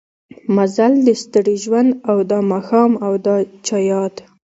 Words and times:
مزل 0.55 0.93
د 1.07 1.09
ستړي 1.23 1.55
ژوند 1.63 1.89
او 2.09 2.17
دا 2.31 2.39
ماښام 2.51 2.91
او 3.05 3.13
د 3.25 3.27
چا 3.65 3.77
ياد 3.89 4.15